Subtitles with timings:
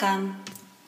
[0.00, 0.36] Welcome.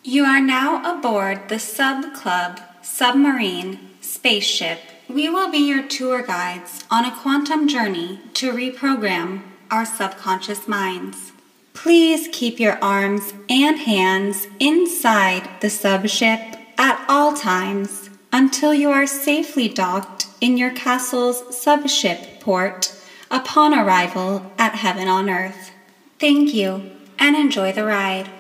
[0.05, 4.79] You are now aboard the Sub Club submarine spaceship.
[5.09, 11.33] We will be your tour guides on a quantum journey to reprogram our subconscious minds.
[11.75, 19.09] Please keep your arms and hands inside the subship at all times until you are
[19.09, 22.95] safely docked in your castle's subship port
[23.29, 25.73] upon arrival at Heaven on Earth.
[26.21, 28.31] Thank you and enjoy the ride.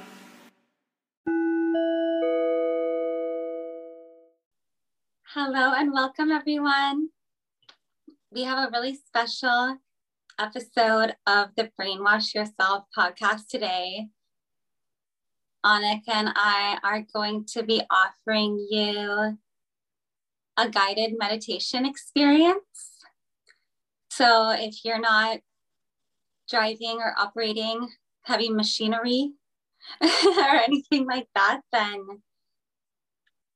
[5.34, 7.10] Hello and welcome, everyone.
[8.32, 9.76] We have a really special
[10.40, 14.08] episode of the Brainwash Yourself podcast today.
[15.64, 19.38] Anneka and I are going to be offering you
[20.56, 23.04] a guided meditation experience.
[24.10, 25.38] So if you're not
[26.48, 27.88] driving or operating
[28.22, 29.34] heavy machinery
[30.02, 32.20] or anything like that, then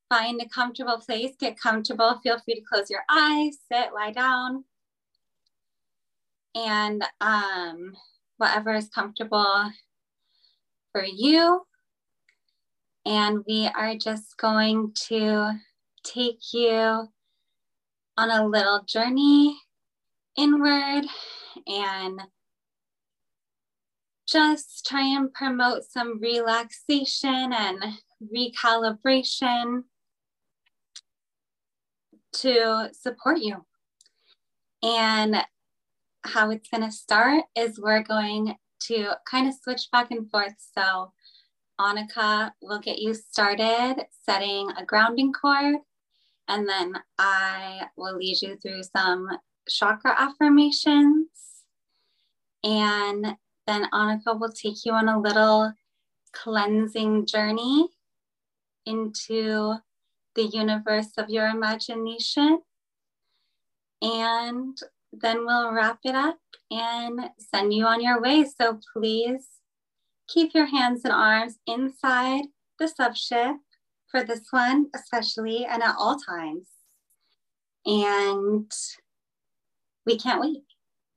[0.08, 2.20] find a comfortable place, get comfortable.
[2.22, 4.64] Feel free to close your eyes, sit, lie down.
[6.54, 7.94] And um,
[8.36, 9.70] whatever is comfortable
[10.92, 11.62] for you.
[13.04, 15.52] And we are just going to
[16.04, 17.08] take you
[18.16, 19.58] on a little journey
[20.36, 21.04] inward
[21.66, 22.20] and
[24.26, 27.78] just try and promote some relaxation and
[28.34, 29.82] recalibration
[32.34, 33.64] to support you.
[34.82, 35.36] And
[36.24, 40.54] how it's going to start is we're going to kind of switch back and forth.
[40.76, 41.12] So,
[41.80, 45.76] Anneka will get you started setting a grounding cord,
[46.46, 49.28] and then I will lead you through some
[49.68, 51.28] chakra affirmations.
[52.62, 55.72] And then Anneka will take you on a little
[56.32, 57.88] cleansing journey
[58.86, 59.74] into
[60.34, 62.60] the universe of your imagination.
[64.02, 64.76] And
[65.12, 66.38] then we'll wrap it up
[66.70, 68.44] and send you on your way.
[68.44, 69.46] So please
[70.28, 72.44] keep your hands and arms inside
[72.78, 73.56] the subship
[74.10, 76.68] for this one, especially and at all times.
[77.86, 78.70] And
[80.06, 80.62] we can't wait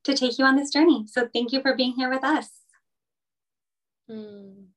[0.04, 1.06] to take you on this journey.
[1.08, 2.50] So thank you for being here with us.
[4.10, 4.68] Mm.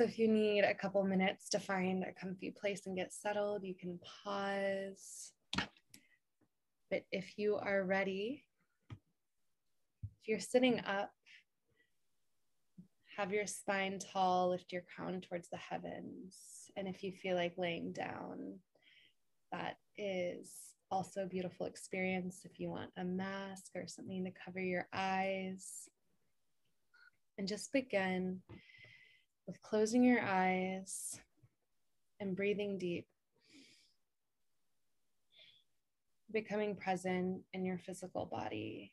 [0.00, 3.64] So if you need a couple minutes to find a comfy place and get settled,
[3.64, 5.32] you can pause.
[6.90, 8.46] But if you are ready,
[8.90, 11.12] if you're sitting up,
[13.14, 16.70] have your spine tall, lift your crown towards the heavens.
[16.78, 18.54] And if you feel like laying down,
[19.52, 20.50] that is
[20.90, 25.90] also a beautiful experience if you want a mask or something to cover your eyes.
[27.36, 28.40] And just begin
[29.50, 31.18] with closing your eyes
[32.20, 33.08] and breathing deep.
[36.30, 38.92] Becoming present in your physical body.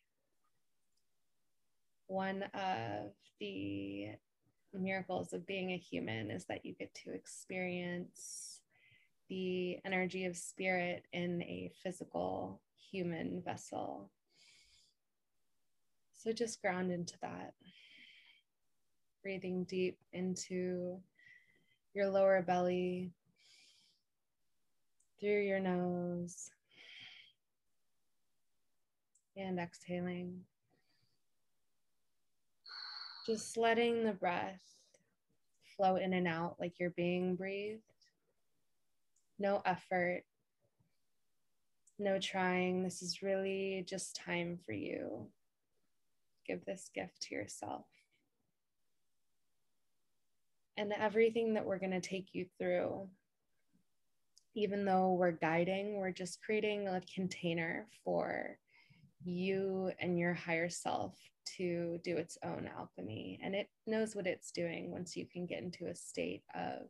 [2.08, 4.08] One of the
[4.74, 8.62] miracles of being a human is that you get to experience
[9.30, 14.10] the energy of spirit in a physical human vessel.
[16.14, 17.54] So just ground into that.
[19.24, 21.00] Breathing deep into
[21.94, 23.12] your lower belly,
[25.20, 26.52] through your nose,
[29.36, 30.42] and exhaling.
[33.26, 34.62] Just letting the breath
[35.76, 37.82] flow in and out like you're being breathed
[39.40, 40.24] no effort,
[42.00, 42.84] no trying.
[42.84, 45.28] This is really just time for you.
[46.46, 47.86] Give this gift to yourself.
[50.78, 53.08] And everything that we're going to take you through,
[54.56, 58.58] even though we're guiding, we're just creating a container for
[59.24, 61.16] you and your higher self
[61.58, 63.40] to do its own alchemy.
[63.42, 66.88] And it knows what it's doing once you can get into a state of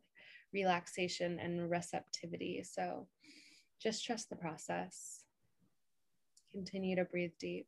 [0.52, 2.62] relaxation and receptivity.
[2.64, 3.06] So
[3.80, 5.24] just trust the process.
[6.52, 7.66] Continue to breathe deep.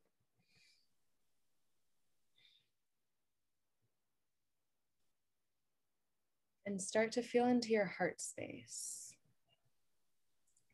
[6.71, 9.13] And start to feel into your heart space.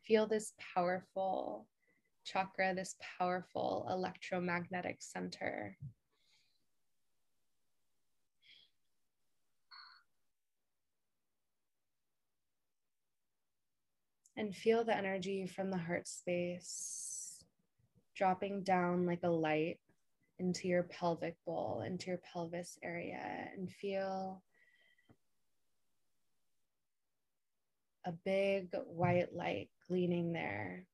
[0.05, 1.67] Feel this powerful
[2.23, 5.75] chakra, this powerful electromagnetic center
[14.37, 17.43] and feel the energy from the heart space
[18.15, 19.79] dropping down like a light
[20.39, 24.43] into your pelvic bowl, into your pelvis area, and feel
[28.07, 30.87] a big white light gleaming there.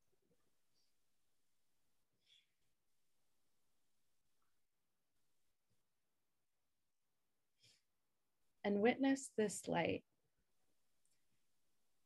[8.64, 10.04] And witness this light,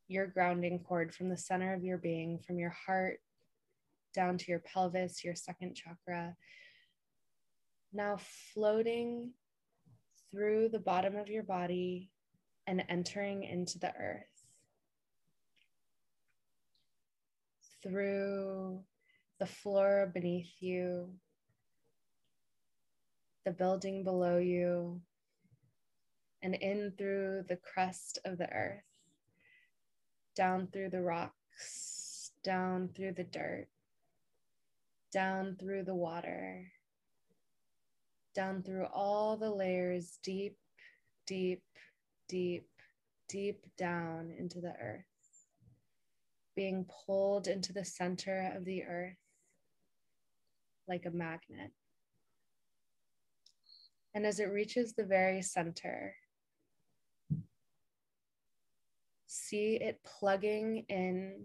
[0.09, 3.21] your grounding cord from the center of your being, from your heart
[4.15, 6.35] down to your pelvis, your second chakra.
[7.93, 8.19] Now
[8.55, 9.33] floating
[10.31, 12.11] through the bottom of your body
[12.67, 14.36] and entering into the earth.
[17.87, 18.83] Through
[19.39, 21.13] the floor beneath you,
[23.45, 25.01] the building below you,
[26.43, 28.83] and in through the crust of the earth,
[30.35, 33.69] down through the rocks, down through the dirt,
[35.13, 36.67] down through the water,
[38.35, 40.57] down through all the layers, deep,
[41.25, 41.63] deep,
[42.29, 42.69] deep,
[43.29, 45.07] deep down into the earth,
[46.57, 49.17] being pulled into the center of the earth
[50.89, 51.71] like a magnet.
[54.15, 56.15] And as it reaches the very center,
[59.27, 61.45] see it plugging in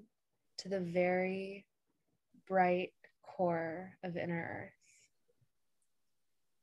[0.60, 1.66] to the very
[2.48, 2.94] bright
[3.24, 4.72] core of inner earth.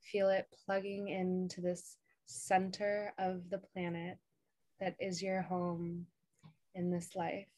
[0.00, 4.16] Feel it plugging into this center of the planet
[4.80, 6.06] that is your home
[6.74, 7.48] in this life.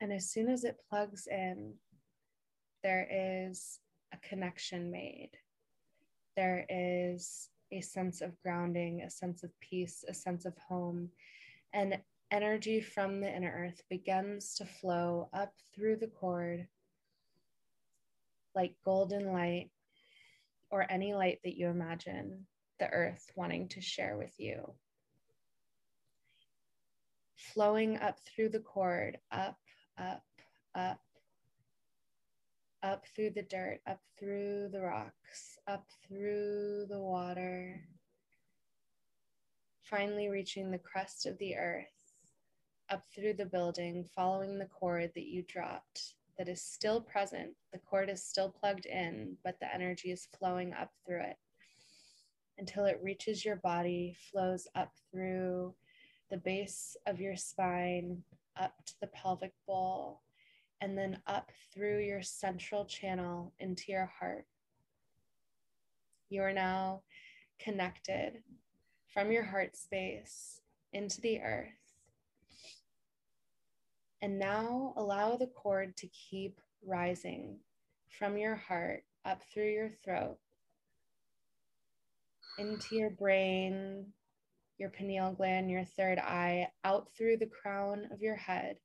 [0.00, 1.74] And as soon as it plugs in,
[2.82, 3.80] there is
[4.12, 5.30] a connection made.
[6.36, 11.10] There is a sense of grounding, a sense of peace, a sense of home.
[11.72, 11.98] And
[12.30, 16.66] energy from the inner earth begins to flow up through the cord
[18.54, 19.70] like golden light
[20.70, 22.46] or any light that you imagine
[22.80, 24.74] the earth wanting to share with you.
[27.36, 29.56] Flowing up through the cord, up,
[29.98, 30.24] up,
[30.74, 31.00] up,
[32.82, 37.80] up through the dirt, up through the rocks, up through the water,
[39.82, 41.86] finally reaching the crust of the earth,
[42.90, 47.52] up through the building, following the cord that you dropped that is still present.
[47.72, 51.36] The cord is still plugged in, but the energy is flowing up through it
[52.58, 55.74] until it reaches your body, flows up through
[56.30, 58.22] the base of your spine,
[58.60, 60.22] up to the pelvic bowl,
[60.80, 64.46] and then up through your central channel into your heart.
[66.28, 67.02] You are now
[67.58, 68.42] connected
[69.12, 70.60] from your heart space
[70.92, 71.68] into the earth.
[74.22, 77.58] And now allow the cord to keep rising
[78.18, 80.38] from your heart up through your throat
[82.58, 84.06] into your brain,
[84.78, 88.76] your pineal gland, your third eye, out through the crown of your head.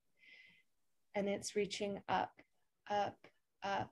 [1.15, 2.31] And it's reaching up,
[2.89, 3.17] up,
[3.63, 3.91] up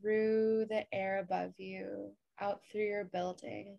[0.00, 3.78] through the air above you, out through your building,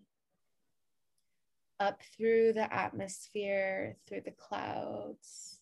[1.79, 5.59] up through the atmosphere, through the clouds,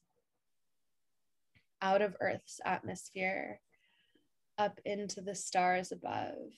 [1.82, 3.60] out of Earth's atmosphere,
[4.58, 6.52] up into the stars above,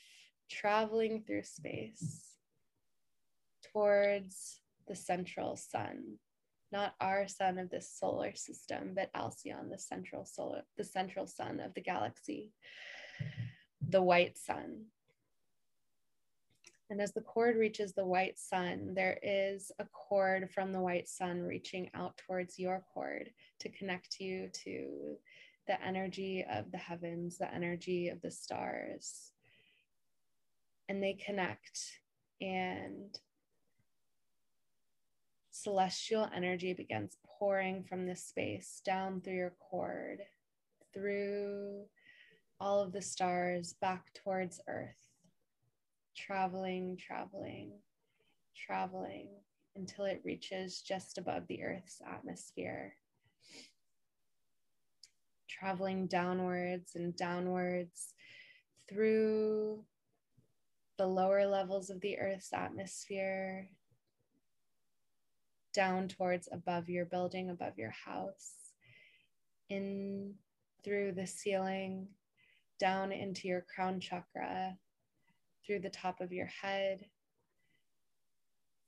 [0.50, 2.31] traveling through space
[3.72, 4.60] towards
[4.91, 6.17] the central sun
[6.71, 11.60] not our sun of this solar system, but Alcyon, the central solar, the central sun
[11.60, 12.51] of the galaxy,
[13.88, 14.86] the white sun.
[16.89, 21.07] And as the cord reaches the white sun, there is a cord from the white
[21.07, 23.29] sun reaching out towards your cord
[23.60, 25.17] to connect you to
[25.67, 29.31] the energy of the heavens, the energy of the stars.
[30.89, 31.79] And they connect
[32.41, 33.17] and
[35.51, 40.20] celestial energy begins pouring from this space down through your cord,
[40.93, 41.84] through
[42.60, 45.10] all of the stars back towards Earth,
[46.15, 47.74] traveling, traveling,
[48.55, 49.27] traveling
[49.75, 52.93] until it reaches just above the Earth's atmosphere.
[55.50, 58.13] Traveling downwards and downwards
[58.89, 59.84] through
[60.98, 63.70] the lower levels of the Earth's atmosphere
[65.74, 68.54] down towards above your building, above your house,
[69.70, 70.34] in
[70.84, 72.08] through the ceiling,
[72.80, 74.78] down into your crown chakra,
[75.66, 77.06] through the top of your head,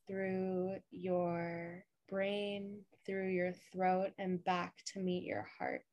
[0.08, 5.84] through your brain, through your throat, and back to meet your heart.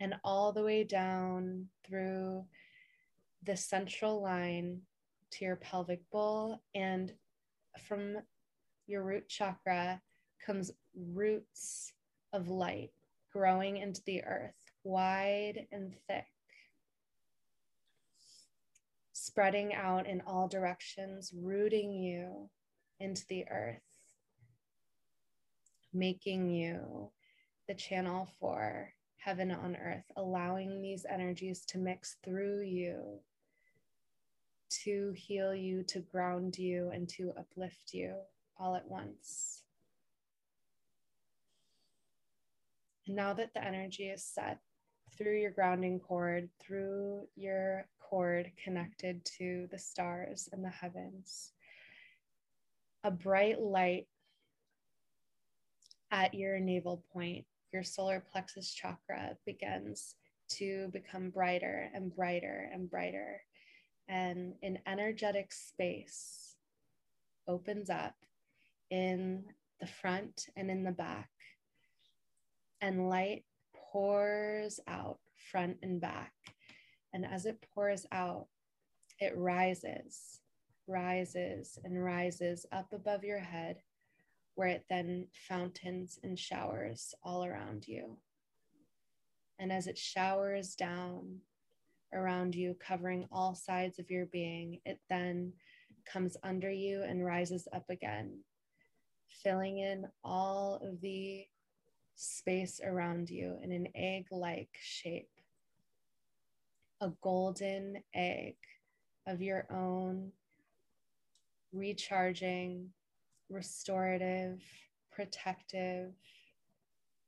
[0.00, 2.44] And all the way down through
[3.44, 4.82] the central line
[5.32, 7.12] to your pelvic bowl and
[7.86, 8.18] from
[8.88, 10.00] your root chakra,
[10.44, 11.92] comes roots
[12.32, 12.90] of light
[13.32, 16.26] growing into the earth, wide and thick,
[19.12, 22.48] spreading out in all directions, rooting you
[22.98, 23.82] into the earth,
[25.92, 27.10] making you
[27.68, 33.20] the channel for heaven on earth, allowing these energies to mix through you
[34.70, 38.14] to heal you, to ground you, and to uplift you
[38.58, 39.62] all at once.
[43.06, 44.58] And now that the energy is set
[45.16, 51.52] through your grounding cord, through your cord connected to the stars and the heavens,
[53.04, 54.06] a bright light
[56.10, 60.14] at your navel point, your solar plexus chakra begins
[60.48, 63.42] to become brighter and brighter and brighter.
[64.08, 66.56] And an energetic space
[67.46, 68.14] opens up
[68.90, 69.44] in
[69.80, 71.30] the front and in the back
[72.80, 75.18] and light pours out
[75.50, 76.32] front and back.
[77.12, 78.46] And as it pours out,
[79.18, 80.40] it rises,
[80.86, 83.78] rises, and rises up above your head,
[84.54, 88.18] where it then fountains and showers all around you.
[89.58, 91.38] And as it showers down
[92.14, 95.52] around you, covering all sides of your being, it then
[96.10, 98.38] comes under you and rises up again,
[99.42, 101.46] filling in all of the
[102.14, 105.30] space around you in an egg like shape.
[107.00, 108.56] A golden egg
[109.26, 110.32] of your own
[111.72, 112.88] recharging,
[113.48, 114.60] restorative,
[115.12, 116.12] protective,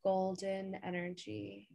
[0.02, 1.68] golden energy.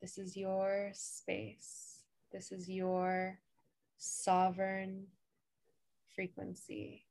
[0.00, 2.02] This is your space.
[2.32, 3.40] This is your
[3.96, 5.06] sovereign
[6.14, 7.06] frequency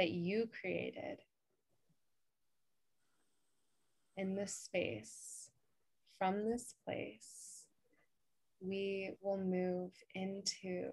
[0.00, 1.18] that you created
[4.16, 5.50] in this space,
[6.18, 7.66] from this place,
[8.62, 10.88] we will move into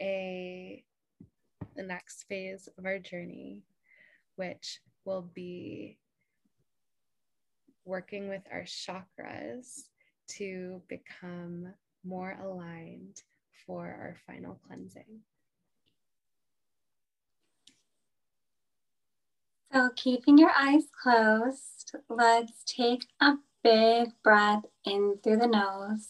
[0.00, 0.82] a
[1.76, 3.62] the next phase of our journey,
[4.34, 5.96] which will be
[7.84, 9.82] working with our chakras
[10.26, 11.72] to become
[12.04, 13.22] more aligned
[13.64, 15.20] for our final cleansing.
[19.72, 26.08] So, keeping your eyes closed, let's take a big breath in through the nose.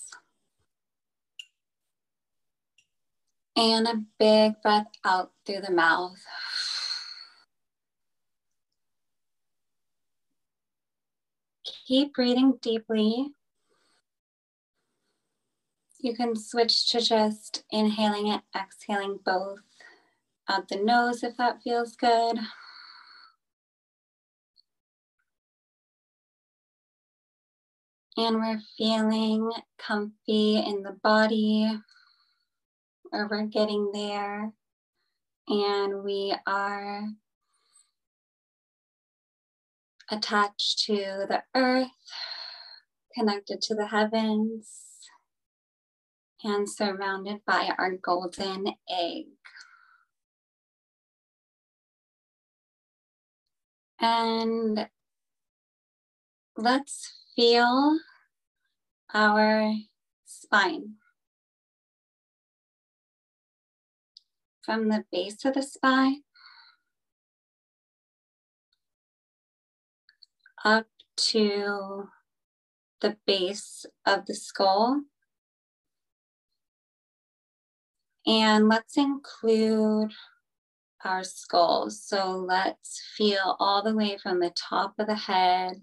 [3.55, 6.19] And a big breath out through the mouth.
[11.87, 13.29] Keep breathing deeply.
[16.01, 19.61] You can switch to just inhaling and exhaling both
[20.49, 22.41] out the nose if that feels good.
[28.17, 31.71] And we're feeling comfy in the body
[33.13, 34.53] or we're getting there
[35.49, 37.05] and we are
[40.11, 41.89] attached to the earth,
[43.15, 44.83] connected to the heavens,
[46.45, 49.25] and surrounded by our golden egg.
[54.01, 54.89] And
[56.57, 57.99] let's feel
[59.15, 59.75] our
[60.25, 60.95] spine.
[64.63, 66.23] From the base of the spine
[70.65, 70.87] up
[71.17, 72.09] to
[73.01, 75.03] the base of the skull.
[78.25, 80.13] And let's include
[81.05, 82.01] our skulls.
[82.01, 85.83] So let's feel all the way from the top of the head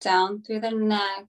[0.00, 1.26] down through the neck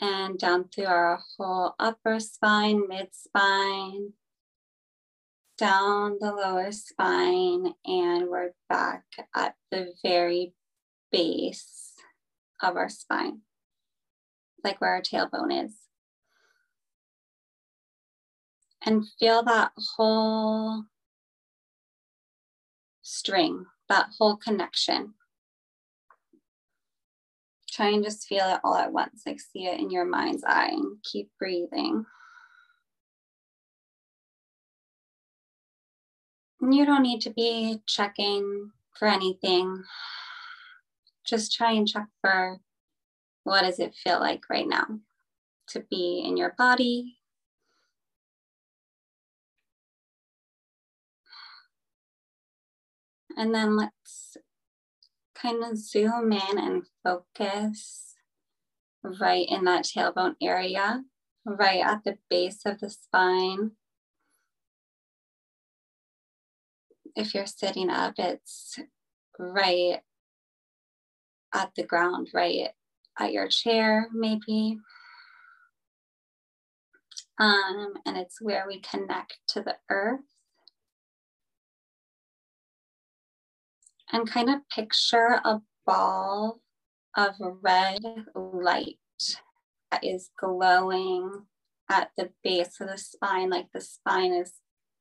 [0.00, 4.12] and down through our whole upper spine, mid spine,
[5.56, 10.54] down the lower spine, and we're back at the very
[11.10, 11.94] base
[12.62, 13.40] of our spine,
[14.62, 15.74] like where our tailbone is.
[18.84, 20.84] And feel that whole
[23.02, 25.14] string, that whole connection
[27.78, 30.70] Try and just feel it all at once, like see it in your mind's eye
[30.72, 32.04] and keep breathing.
[36.60, 39.84] And you don't need to be checking for anything.
[41.24, 42.58] Just try and check for
[43.44, 44.98] what does it feel like right now
[45.68, 47.18] to be in your body,
[53.36, 54.36] and then let's
[55.40, 58.14] kind of zoom in and focus
[59.02, 61.02] right in that tailbone area,
[61.44, 63.72] right at the base of the spine.
[67.16, 68.78] If you're sitting up, it's
[69.38, 70.00] right
[71.54, 72.70] at the ground, right
[73.18, 74.78] at your chair, maybe.
[77.40, 80.20] Um, and it's where we connect to the earth.
[84.12, 86.60] And kind of picture a ball
[87.16, 88.02] of red
[88.34, 88.98] light
[89.90, 91.46] that is glowing
[91.90, 94.52] at the base of the spine, like the spine is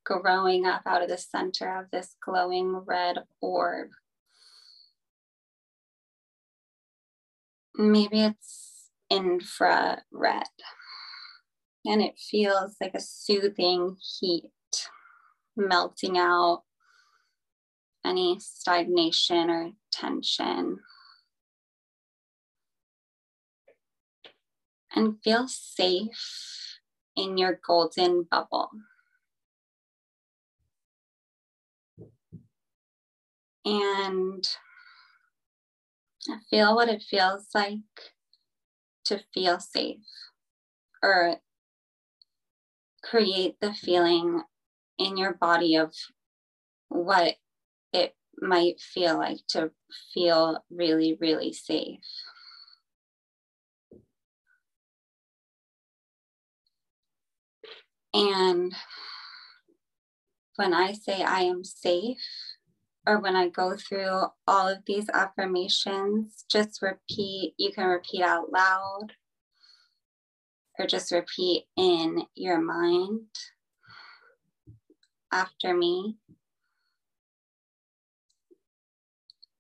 [0.06, 3.90] growing up out of the center of this glowing red orb.
[7.76, 10.02] Maybe it's infrared
[11.86, 14.52] and it feels like a soothing heat
[15.56, 16.64] melting out
[18.08, 20.80] any stagnation or tension.
[24.96, 26.80] And feel safe
[27.16, 28.70] in your golden bubble.
[33.66, 34.48] And
[36.50, 37.80] feel what it feels like
[39.06, 39.98] to feel safe
[41.04, 41.38] or
[43.04, 44.42] create the feeling
[44.98, 45.94] in your body of
[46.90, 47.36] what
[47.94, 49.72] it might feel like to
[50.14, 52.00] feel really, really safe.
[58.14, 58.74] And
[60.56, 62.18] when I say I am safe,
[63.08, 68.52] or when I go through all of these affirmations, just repeat, you can repeat out
[68.52, 69.14] loud
[70.78, 73.28] or just repeat in your mind
[75.32, 76.18] after me.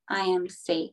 [0.09, 0.91] I am safe.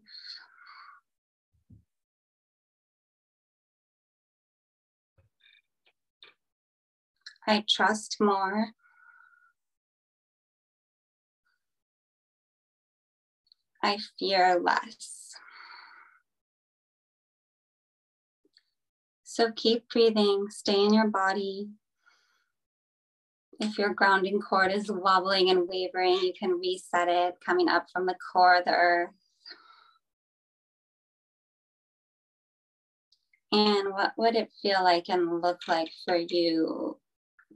[7.46, 8.68] I trust more.
[13.82, 15.34] I fear less.
[19.22, 21.68] So keep breathing, stay in your body.
[23.60, 23.94] If your mm-hmm.
[23.94, 28.56] grounding cord is wobbling and wavering, you can reset it coming up from the core
[28.56, 29.10] of the earth.
[33.52, 36.98] And what would it feel like and look like for you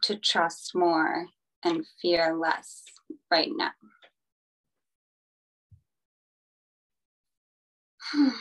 [0.02, 1.26] to trust more
[1.64, 2.84] and fear less
[3.30, 3.72] right now?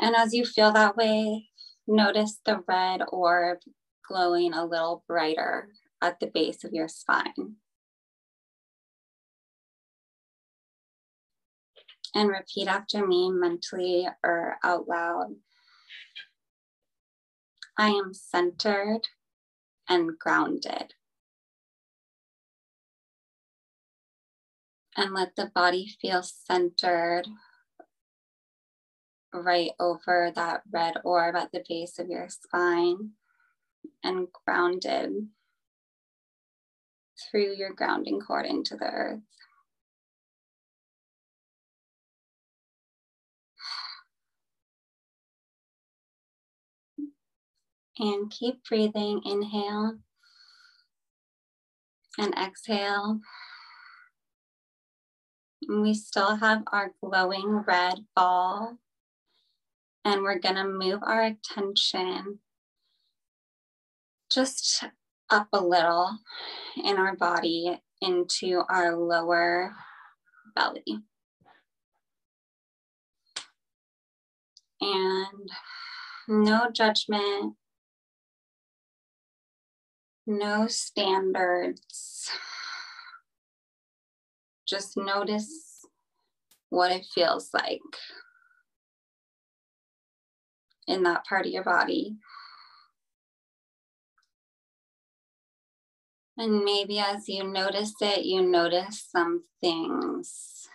[0.00, 1.50] And as you feel that way,
[1.86, 3.58] Notice the red orb
[4.08, 5.68] glowing a little brighter
[6.04, 7.56] at the base of your spine.
[12.14, 15.36] And repeat after me mentally or out loud.
[17.76, 19.08] I am centered
[19.88, 20.94] and grounded.
[24.96, 27.26] And let the body feel centered
[29.32, 33.12] right over that red orb at the base of your spine
[34.04, 35.28] and grounded
[37.18, 39.20] through your grounding cord into the earth.
[47.98, 49.22] And keep breathing.
[49.24, 49.98] Inhale
[52.18, 53.20] and exhale.
[55.68, 58.78] And we still have our glowing red ball
[60.04, 62.38] and we're going to move our attention
[64.30, 64.84] just
[65.30, 66.18] up a little
[66.82, 69.74] in our body into our lower
[70.54, 70.82] belly.
[74.80, 75.50] And
[76.28, 77.54] no judgment,
[80.26, 82.30] no standards.
[84.66, 85.84] Just notice
[86.70, 87.80] what it feels like
[90.86, 92.16] in that part of your body.
[96.36, 100.68] And maybe as you notice it, you notice some things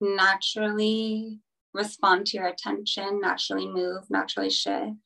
[0.00, 1.40] naturally
[1.72, 4.96] respond to your attention, naturally move, naturally shift.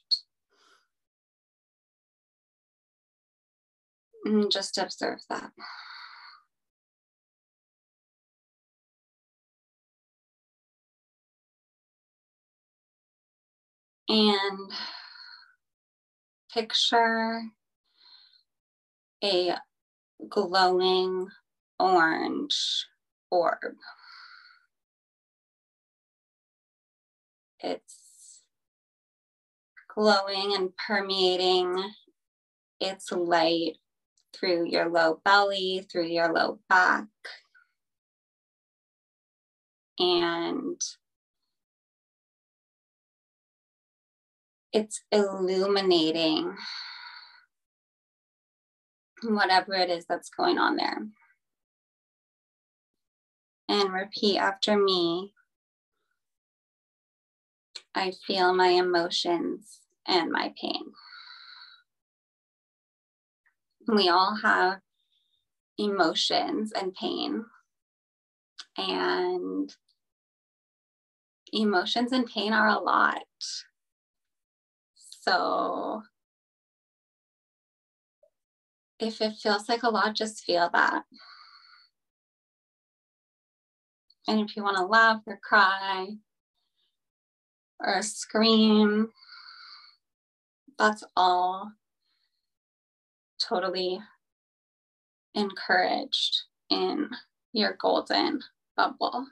[4.24, 5.50] And just observe that.
[14.12, 14.70] and
[16.52, 17.42] picture
[19.22, 19.56] a
[20.28, 21.28] glowing
[21.78, 22.86] orange
[23.30, 23.76] orb.
[27.60, 28.40] It's
[29.94, 31.92] glowing and permeating
[32.80, 33.76] its light
[34.34, 37.06] through your low belly, through your low back.
[39.98, 40.80] And
[44.72, 46.56] it's illuminating
[49.22, 51.06] whatever it is that's going on there.
[53.68, 55.32] And repeat after me.
[57.94, 60.92] I feel my emotions and my pain.
[63.86, 64.80] We all have
[65.78, 67.44] emotions and pain.
[68.76, 69.74] And
[71.52, 73.22] emotions and pain are a lot.
[74.94, 76.02] So
[79.02, 81.02] if it feels like a lot, just feel that.
[84.28, 86.06] And if you want to laugh or cry
[87.80, 89.10] or scream,
[90.78, 91.72] that's all
[93.40, 93.98] totally
[95.34, 97.10] encouraged in
[97.52, 98.40] your golden
[98.76, 99.26] bubble.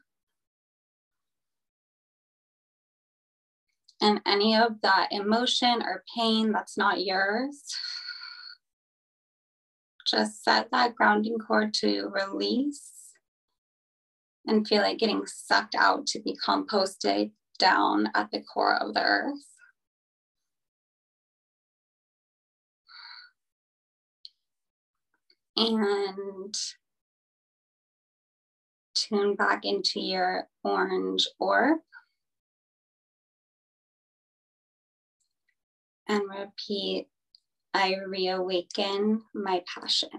[4.00, 7.62] And any of that emotion or pain that's not yours,
[10.10, 12.90] just set that grounding cord to release
[14.46, 19.02] and feel like getting sucked out to be composted down at the core of the
[19.02, 19.46] earth.
[25.56, 26.54] And
[28.94, 31.78] tune back into your orange orb.
[36.08, 37.08] And repeat
[37.72, 40.10] I reawaken my passion.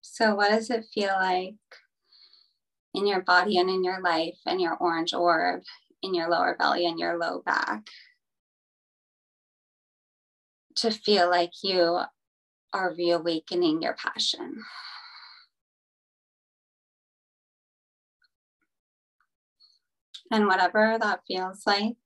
[0.00, 1.56] So, what does it feel like
[2.94, 5.62] in your body and in your life and your orange orb,
[6.02, 7.86] in your lower belly and your low back?
[10.76, 12.00] To feel like you
[12.72, 14.62] are reawakening your passion.
[20.30, 21.96] And whatever that feels like,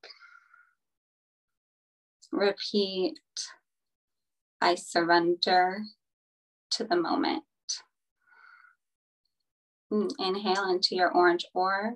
[2.33, 3.19] repeat
[4.61, 5.83] I surrender
[6.73, 7.45] to the moment.
[9.91, 11.95] Inhale into your orange orb.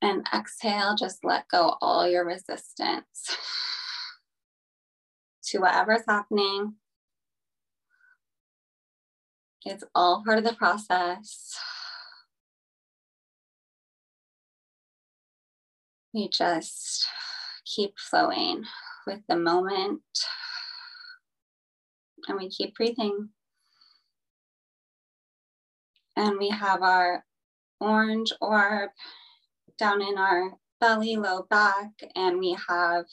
[0.00, 3.36] And exhale, just let go all your resistance
[5.44, 6.74] to whatever's happening.
[9.64, 11.56] It's all part of the process.
[16.14, 17.06] We just
[17.64, 18.64] keep flowing
[19.06, 20.02] with the moment
[22.28, 23.30] and we keep breathing.
[26.16, 27.24] And we have our
[27.80, 28.90] orange orb
[29.78, 33.06] down in our belly, low back, and we have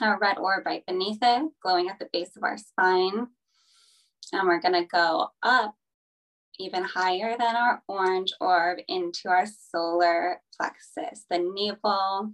[0.00, 3.26] our red orb right beneath it, glowing at the base of our spine.
[4.32, 5.74] And we're gonna go up
[6.58, 12.32] even higher than our orange orb into our solar plexus, the navel.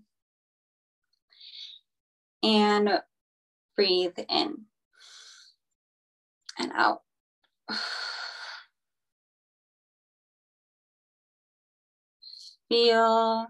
[2.42, 3.00] And
[3.76, 4.66] breathe in
[6.58, 7.02] and out.
[12.68, 13.46] Feel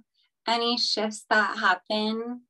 [0.46, 2.42] any shifts that happen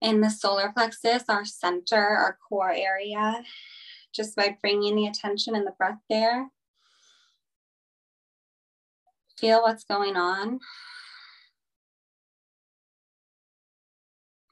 [0.00, 3.42] in the solar plexus, our center, our core area,
[4.14, 6.50] just by bringing the attention and the breath there.
[9.38, 10.60] Feel what's going on.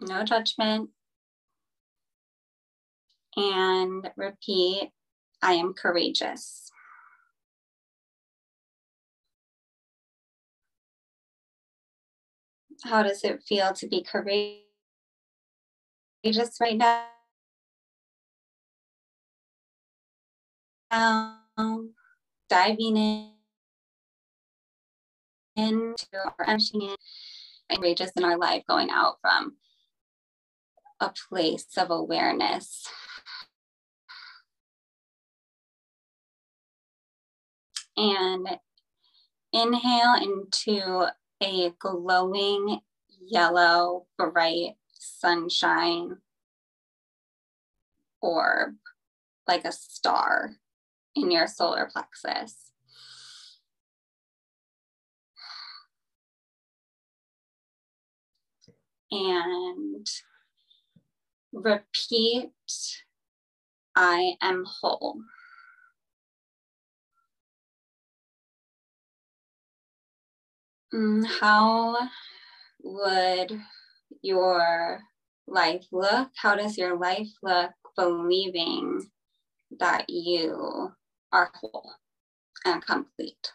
[0.01, 0.91] No judgment.
[3.37, 4.91] And repeat
[5.41, 6.71] I am courageous.
[12.85, 14.63] How does it feel to be courageous
[16.61, 17.07] right now?
[20.91, 21.95] Um,
[22.49, 23.31] diving in
[25.57, 26.07] into
[26.39, 26.95] our emptying
[27.71, 29.57] in courageous in our life, going out from
[31.01, 32.87] a place of awareness.
[37.97, 38.49] And
[39.53, 41.07] inhale into
[41.43, 42.81] a glowing
[43.21, 46.17] yellow, bright sunshine
[48.21, 48.75] orb,
[49.47, 50.53] like a star
[51.15, 52.72] in your solar plexus.
[59.13, 60.07] And
[61.53, 62.51] repeat
[63.95, 65.21] I am whole.
[70.95, 72.09] Mm, how
[72.83, 73.61] would
[74.23, 75.01] your
[75.47, 76.31] life look?
[76.37, 79.11] How does your life look believing
[79.79, 80.93] that you
[81.33, 81.93] are whole
[82.65, 83.53] and complete?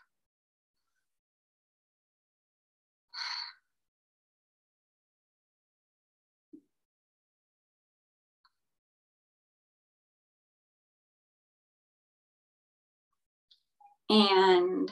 [14.09, 14.89] And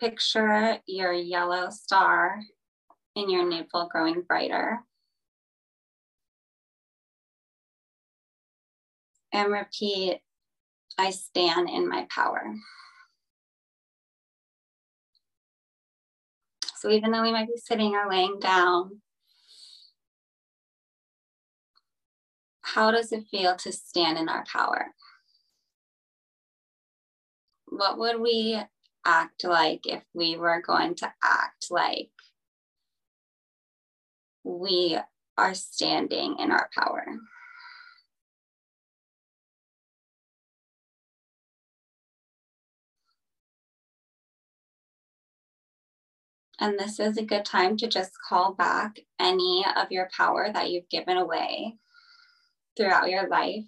[0.00, 2.40] picture your yellow star
[3.14, 4.80] in your navel growing brighter.
[9.32, 10.20] And repeat,
[10.98, 12.54] I stand in my power.
[16.76, 19.00] So even though we might be sitting or laying down,
[22.62, 24.94] how does it feel to stand in our power?
[27.66, 28.60] What would we
[29.04, 32.10] act like if we were going to act like
[34.46, 34.98] we
[35.36, 37.04] are standing in our power.
[46.58, 50.70] And this is a good time to just call back any of your power that
[50.70, 51.76] you've given away
[52.76, 53.64] throughout your life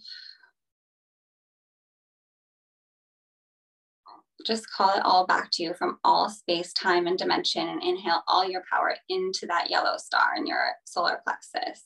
[4.48, 8.22] just call it all back to you from all space, time, and dimension, and inhale
[8.26, 11.84] all your power into that yellow star in your solar plexus.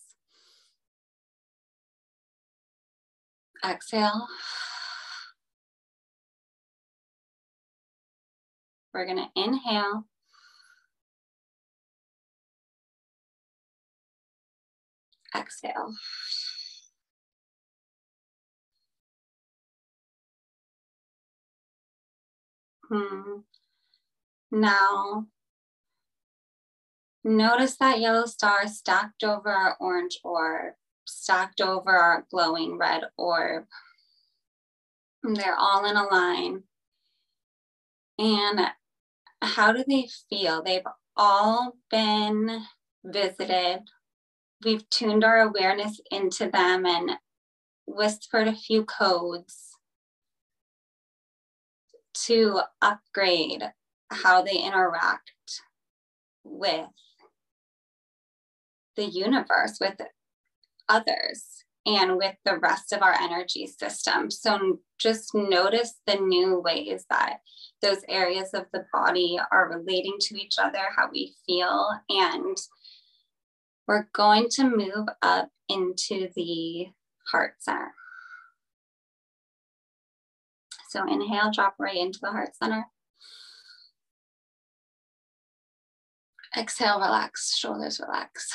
[3.68, 4.28] Exhale.
[8.94, 10.04] We're going to inhale.
[15.34, 15.94] Exhale.
[22.92, 23.38] Hmm.
[24.50, 25.26] Now,
[27.24, 30.74] notice that yellow star stacked over our orange orb,
[31.06, 33.64] stacked over our glowing red orb.
[35.22, 36.64] They're all in a line.
[38.18, 38.60] And
[39.40, 40.62] how do they feel?
[40.62, 42.62] They've all been
[43.02, 43.84] visited.
[44.62, 47.12] We've tuned our awareness into them and
[47.86, 49.71] whispered a few codes
[52.26, 53.62] to upgrade
[54.10, 55.30] how they interact
[56.44, 56.86] with
[58.96, 59.96] the universe, with
[60.88, 64.30] others, and with the rest of our energy system.
[64.30, 67.38] So just notice the new ways that
[67.80, 72.56] those areas of the body are relating to each other, how we feel, and
[73.88, 76.86] we're going to move up into the
[77.30, 77.92] heart center.
[80.92, 82.84] So inhale, drop right into the heart center.
[86.54, 88.52] Exhale, relax, shoulders relax.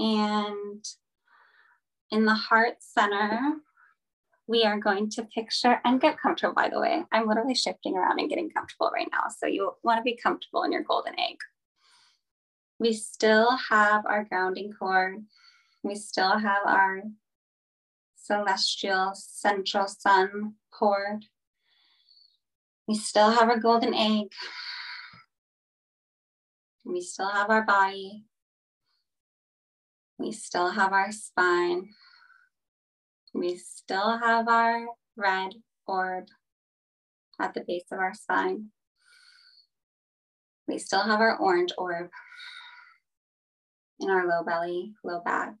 [0.00, 0.84] And
[2.10, 3.58] in the heart center,
[4.48, 7.04] we are going to picture and get comfortable, by the way.
[7.12, 9.28] I'm literally shifting around and getting comfortable right now.
[9.38, 11.36] So you want to be comfortable in your golden egg.
[12.80, 15.24] We still have our grounding cord.
[15.84, 17.04] We still have our
[18.24, 21.26] celestial central sun cord.
[22.88, 24.32] We still have our golden egg.
[26.84, 28.24] We still have our body.
[30.18, 31.90] We still have our spine.
[33.34, 35.54] We still have our red
[35.86, 36.28] orb
[37.38, 38.68] at the base of our spine.
[40.66, 42.08] We still have our orange orb
[44.00, 45.54] in our low belly, low back.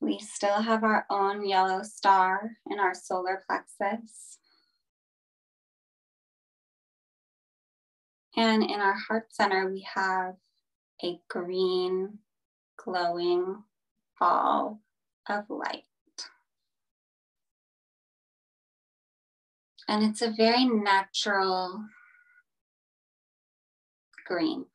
[0.00, 4.38] We still have our own yellow star in our solar plexus.
[8.36, 10.34] And in our heart center, we have
[11.02, 12.18] a green
[12.76, 13.62] glowing
[14.20, 14.80] ball
[15.28, 15.84] of light.
[19.88, 21.84] And it's a very natural
[24.26, 24.66] green.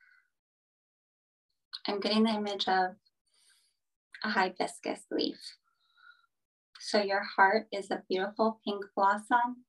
[1.88, 2.96] I'm getting the image of
[4.24, 5.38] a hibiscus leaf.
[6.80, 9.66] So your heart is a beautiful pink blossom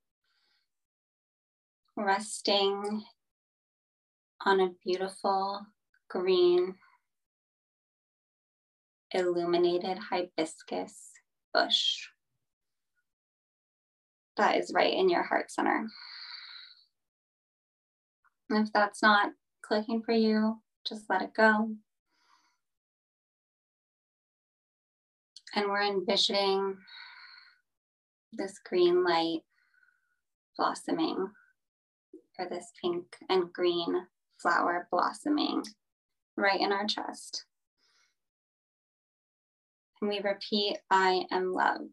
[1.97, 3.03] resting
[4.45, 5.67] on a beautiful
[6.09, 6.75] green
[9.13, 11.11] illuminated hibiscus
[11.53, 12.07] bush
[14.37, 15.87] that is right in your heart center.
[18.51, 21.71] If that's not clicking for you, just let it go.
[25.55, 26.79] And we're envisioning
[28.33, 29.41] this green light
[30.57, 31.29] blossoming,
[32.39, 34.07] or this pink and green
[34.41, 35.63] flower blossoming
[36.37, 37.45] right in our chest.
[40.01, 41.91] And we repeat, I am loved.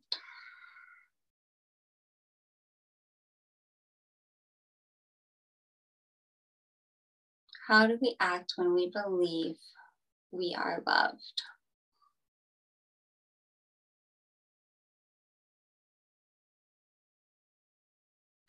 [7.68, 9.58] How do we act when we believe
[10.32, 11.44] we are loved?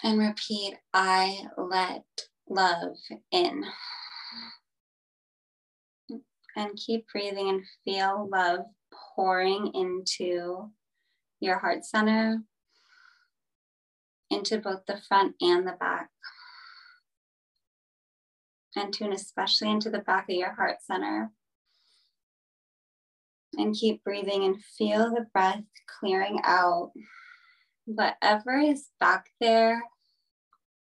[0.03, 2.05] And repeat, I let
[2.49, 2.97] love
[3.31, 3.65] in.
[6.57, 8.61] And keep breathing and feel love
[9.15, 10.71] pouring into
[11.39, 12.43] your heart center,
[14.31, 16.11] into both the front and the back
[18.77, 21.31] and tune especially into the back of your heart center.
[23.57, 25.65] And keep breathing and feel the breath
[25.99, 26.93] clearing out
[27.95, 29.83] whatever is back there,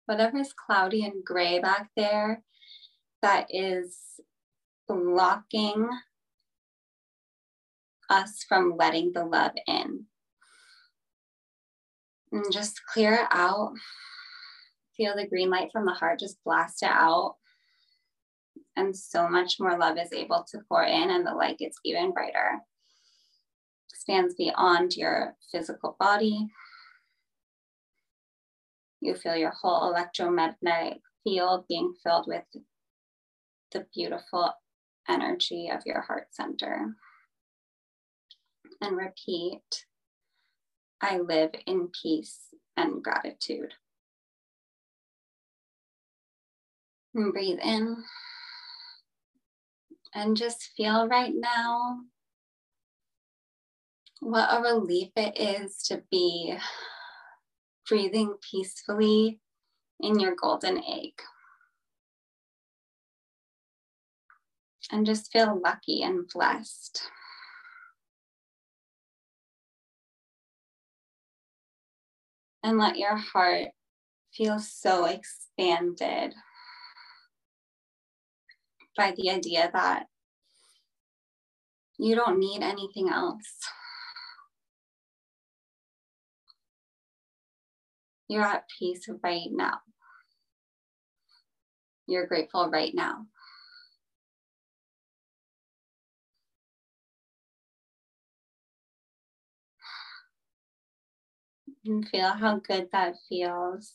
[0.06, 2.43] whatever is cloudy and gray back there
[3.21, 3.97] that is
[4.88, 5.88] blocking
[8.10, 10.06] us from letting the love in.
[12.32, 13.73] And just clear it out.
[14.97, 17.36] Feel the green light from the heart just blast it out
[18.75, 22.12] and so much more love is able to pour in and the light gets even
[22.12, 22.60] brighter.
[23.91, 26.47] Expands beyond your physical body.
[29.01, 32.43] You feel your whole electromagnetic field being filled with
[33.71, 34.53] the beautiful
[35.09, 36.95] energy of your heart center.
[38.79, 39.61] And repeat,
[41.01, 42.37] I live in peace
[42.77, 43.73] and gratitude.
[47.15, 48.03] And breathe in
[50.13, 52.01] and just feel right now
[54.19, 56.55] what a relief it is to be
[57.91, 59.41] breathing peacefully
[59.99, 61.12] in your golden egg.
[64.89, 67.01] And just feel lucky and blessed.
[72.63, 73.71] And let your heart
[74.34, 76.34] feel so expanded
[78.95, 80.06] by the idea that
[81.97, 83.60] you don't need anything else.
[88.32, 89.80] You're at peace right now.
[92.08, 93.26] You're grateful right now.
[101.86, 103.91] And feel how good that feels.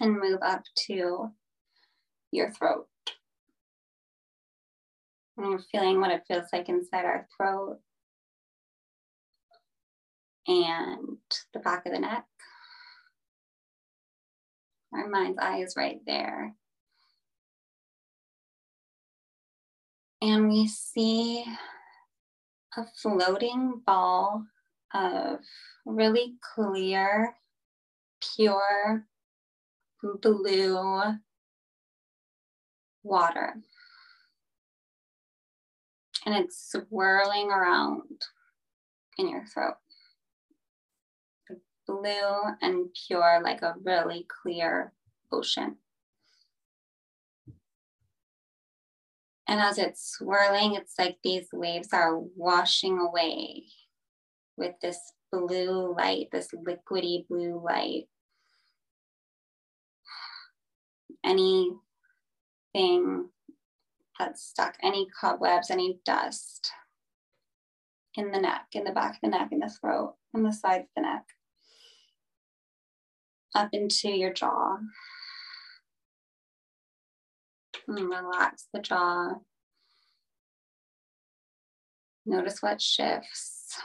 [0.00, 1.32] And move up to
[2.30, 2.86] your throat.
[5.36, 7.80] And you're feeling what it feels like inside our throat
[10.46, 11.18] and
[11.52, 12.24] the back of the neck.
[14.92, 16.54] Our mind's eye is right there.
[20.22, 21.44] And we see
[22.76, 24.44] a floating ball
[24.92, 25.38] of
[25.86, 27.34] really clear,
[28.36, 29.06] pure
[30.02, 31.14] blue
[33.02, 33.54] water.
[36.26, 38.22] And it's swirling around
[39.16, 39.76] in your throat.
[41.90, 44.92] Blue and pure, like a really clear
[45.32, 45.76] ocean.
[49.48, 53.64] And as it's swirling, it's like these waves are washing away
[54.56, 54.98] with this
[55.32, 58.04] blue light, this liquidy blue light.
[61.24, 61.72] Any
[62.74, 63.28] anything
[64.18, 66.70] that's stuck, any cobwebs, any dust
[68.14, 70.84] in the neck, in the back of the neck, in the throat, in the sides
[70.84, 71.24] of the neck,
[73.54, 74.78] up into your jaw.
[77.88, 79.34] And relax the jaw.
[82.26, 83.80] Notice what shifts.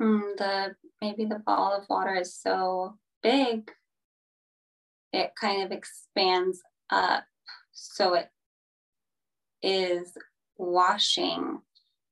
[0.00, 3.70] Mm, the maybe the ball of water is so big
[5.12, 7.24] it kind of expands up
[7.72, 8.28] so it
[9.62, 10.16] is
[10.56, 11.60] washing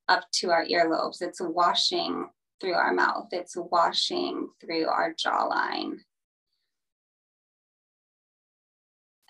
[0.08, 1.20] up to our earlobes.
[1.20, 2.28] It's washing
[2.60, 3.28] through our mouth.
[3.32, 5.98] It's washing through our jawline.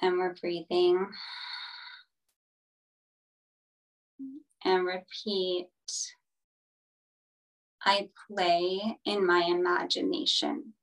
[0.00, 1.08] And we're breathing.
[4.64, 5.68] And repeat
[7.84, 10.74] I play in my imagination.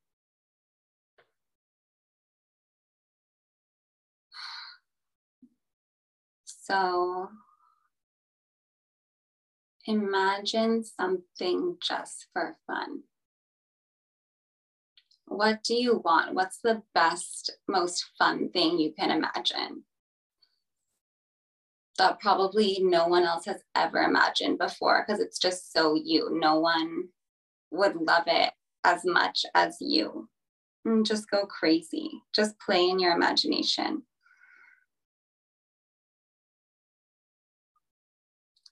[6.46, 7.30] So
[9.86, 13.04] imagine something just for fun.
[15.28, 16.36] What do you want?
[16.36, 19.84] What's the best, most fun thing you can imagine?
[21.98, 26.30] That probably no one else has ever imagined before because it's just so you.
[26.32, 27.06] No one
[27.72, 28.52] would love it
[28.84, 30.30] as much as you.
[30.84, 32.12] And just go crazy.
[32.36, 34.04] Just play in your imagination.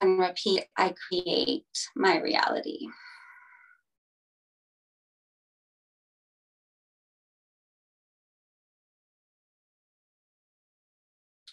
[0.04, 1.64] And repeat I create
[1.96, 2.88] my reality.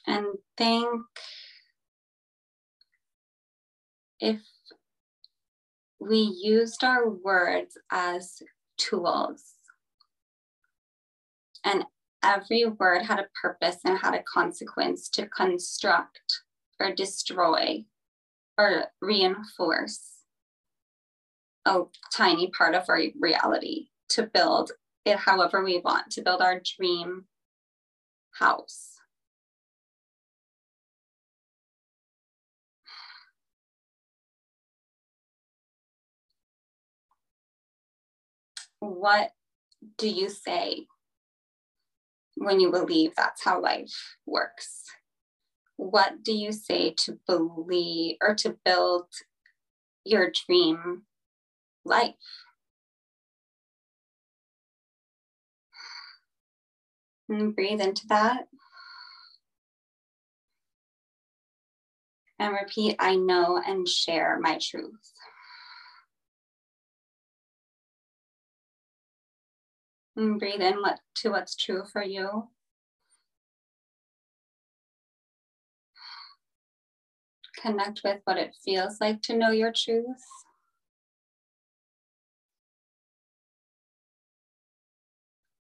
[0.06, 0.26] and
[0.58, 1.02] think
[4.20, 4.42] if
[6.00, 8.42] we used our words as
[8.78, 9.54] tools
[11.64, 11.86] and
[12.22, 16.42] every word had a purpose and had a consequence to construct
[16.80, 17.86] or destroy
[18.58, 20.00] or reinforce
[21.66, 21.82] a
[22.14, 24.72] tiny part of our reality to build
[25.06, 27.26] it however we want to build our dream
[28.40, 28.92] house
[38.80, 39.32] what
[39.98, 40.88] do you say
[42.36, 44.86] when you believe that's how life works?
[45.82, 49.08] What do you say to believe or to build
[50.06, 51.02] your dream
[51.84, 52.14] life?
[57.28, 58.44] And breathe into that.
[62.38, 64.94] And repeat, I know and share my truth.
[70.16, 72.50] And breathe in what, to what's true for you.
[77.62, 80.24] Connect with what it feels like to know your truth.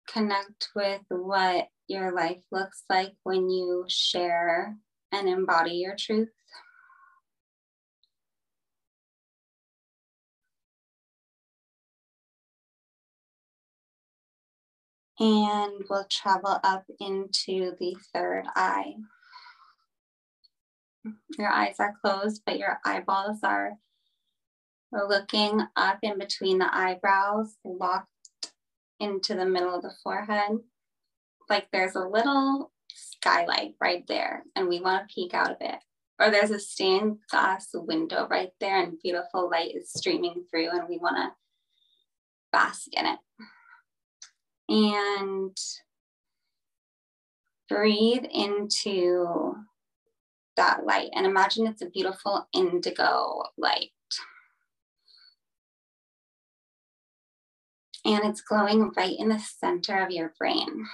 [0.07, 4.77] Connect with what your life looks like when you share
[5.13, 6.29] and embody your truth.
[15.19, 18.95] and we'll travel up into the third eye.
[21.39, 23.73] Your eyes are closed, but your eyeballs are
[24.93, 28.09] looking up in between the eyebrows, locked
[28.99, 30.59] into the middle of the forehead.
[31.49, 35.77] Like there's a little skylight right there, and we want to peek out of it.
[36.19, 40.89] Or there's a stained glass window right there, and beautiful light is streaming through, and
[40.89, 41.33] we want to
[42.53, 43.19] bask in it
[44.69, 45.57] and
[47.69, 49.55] breathe into
[50.57, 53.91] that light and imagine it's a beautiful indigo light.
[58.05, 60.87] And it's glowing right in the center of your brain,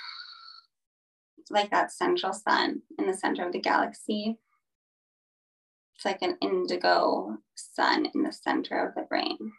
[1.50, 4.38] like that central sun in the center of the galaxy.
[5.94, 9.52] It's like an indigo sun in the center of the brain.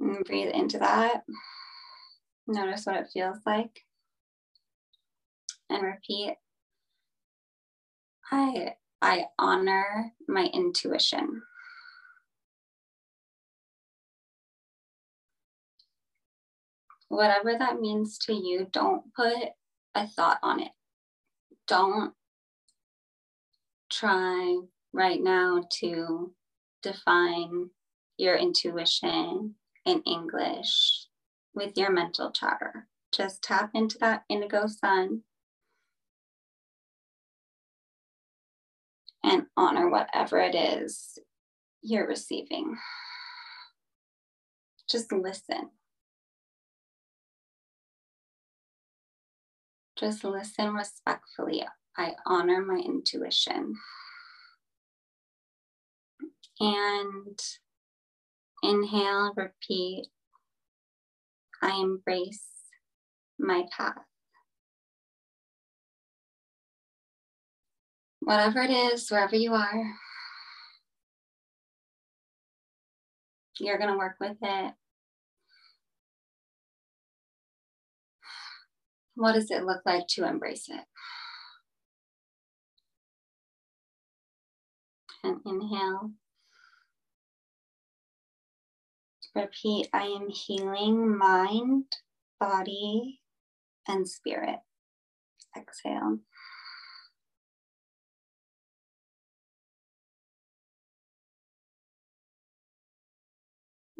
[0.00, 1.24] And breathe into that.
[2.46, 3.84] Notice what it feels like.
[5.68, 6.36] And repeat.
[8.30, 11.42] I, I honor my intuition.
[17.08, 19.50] Whatever that means to you, don't put
[19.94, 20.70] a thought on it.
[21.66, 22.14] Don't
[23.90, 24.60] try
[24.92, 26.32] right now to
[26.82, 27.70] define
[28.16, 29.54] your intuition
[29.84, 31.06] in English
[31.54, 32.86] with your mental chatter.
[33.12, 35.22] Just tap into that indigo sun
[39.22, 41.18] and honor whatever it is
[41.82, 42.76] you're receiving.
[44.90, 45.70] Just listen.
[49.98, 51.64] Just listen respectfully.
[51.96, 53.74] I honor my intuition.
[56.58, 57.38] And
[58.62, 60.08] Inhale, repeat.
[61.62, 62.44] I embrace
[63.38, 64.09] my path.
[68.30, 69.92] Whatever it is, wherever you are,
[73.58, 74.74] you're going to work with it.
[79.16, 80.84] What does it look like to embrace it?
[85.24, 86.12] And inhale.
[89.34, 91.86] Repeat, I am healing mind,
[92.38, 93.22] body,
[93.88, 94.60] and spirit.
[95.56, 96.20] Exhale.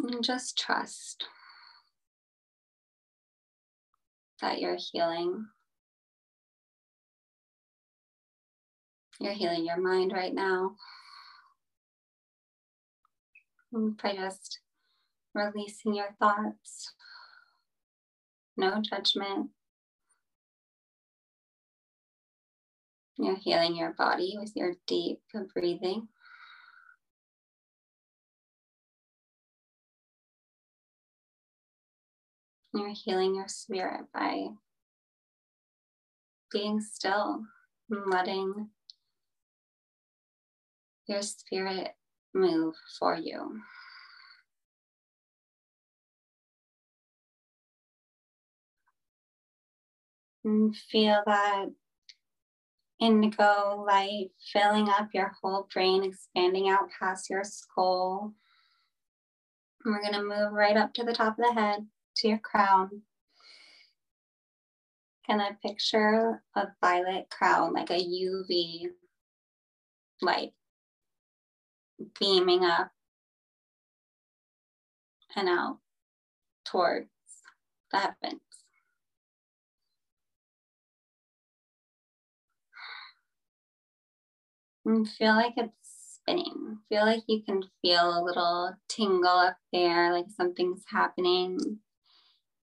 [0.02, 1.24] And just trust
[4.40, 5.46] that you're healing.
[9.18, 10.76] You're healing your mind right now.
[13.72, 14.60] By just
[15.34, 16.94] releasing your thoughts,
[18.56, 19.50] no judgment.
[23.18, 25.20] You're healing your body with your deep
[25.54, 26.08] breathing.
[32.72, 34.46] You're healing your spirit by
[36.52, 37.44] being still
[37.90, 38.68] and letting
[41.08, 41.88] your spirit
[42.32, 43.60] move for you.
[50.44, 51.66] And feel that
[53.00, 58.32] indigo light filling up your whole brain, expanding out past your skull.
[59.84, 62.38] And we're going to move right up to the top of the head to your
[62.38, 63.02] crown.
[65.26, 68.86] Can I picture a violet crown, like a UV
[70.20, 70.52] light
[72.18, 72.90] beaming up
[75.36, 75.78] and out
[76.64, 77.08] towards
[77.92, 78.40] the heavens?
[84.84, 86.78] And feel like it's spinning.
[86.88, 91.78] Feel like you can feel a little tingle up there, like something's happening.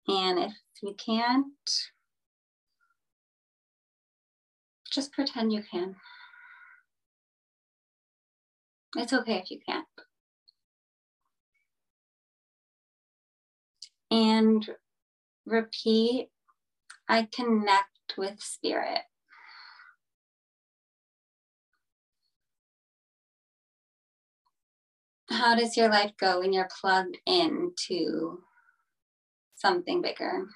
[0.08, 1.46] And if you can't,
[4.92, 5.96] just pretend you can.
[8.96, 9.86] It's okay if you can't.
[14.10, 14.68] And
[15.46, 16.30] repeat
[17.10, 19.02] I connect with spirit.
[25.30, 28.40] How does your life go when you're plugged into
[29.58, 30.48] something bigger?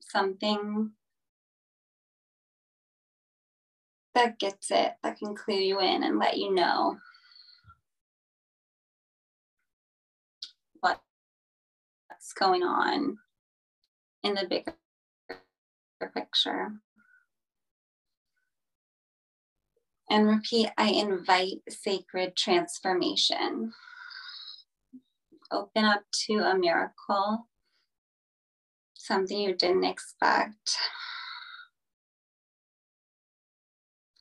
[0.00, 0.92] Something
[4.14, 6.98] that gets it, that can clue you in and let you know
[10.80, 11.00] what's
[12.38, 13.18] going on
[14.22, 14.74] in the bigger
[16.14, 16.72] picture.
[20.10, 23.72] And repeat I invite sacred transformation.
[25.52, 27.46] Open up to a miracle,
[28.94, 30.76] something you didn't expect,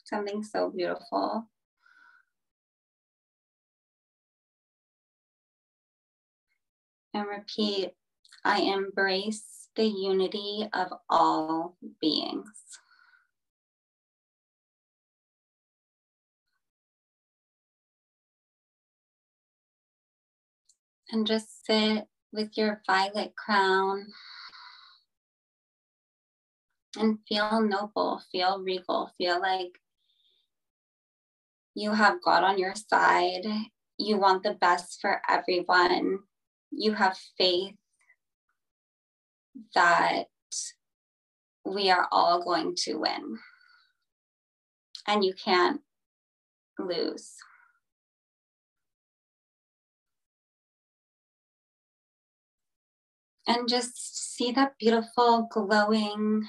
[0.03, 1.49] something so beautiful.
[7.13, 7.91] And repeat
[8.43, 12.51] I embrace the unity of all beings.
[21.11, 24.07] And just sit with your violet crown
[26.97, 29.77] and feel noble, feel regal, feel like
[31.75, 33.45] you have God on your side.
[33.97, 36.19] You want the best for everyone.
[36.71, 37.75] You have faith
[39.73, 40.25] that
[41.65, 43.39] we are all going to win.
[45.07, 45.81] And you can't
[46.79, 47.35] lose.
[53.47, 56.47] And just see that beautiful glowing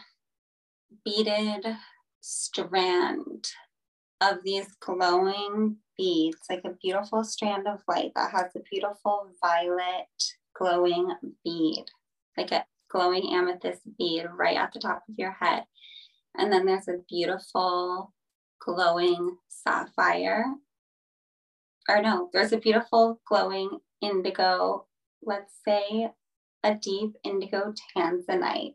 [1.04, 1.76] beaded
[2.20, 3.48] strand
[4.20, 10.06] of these glowing beads, like a beautiful strand of light that has a beautiful violet
[10.54, 11.12] glowing
[11.44, 11.84] bead,
[12.36, 15.64] like a glowing amethyst bead right at the top of your head.
[16.36, 18.12] And then there's a beautiful
[18.60, 20.44] glowing sapphire.
[21.88, 24.86] Or no, there's a beautiful glowing indigo,
[25.22, 26.10] let's say
[26.66, 28.74] a deep indigo tanzanite.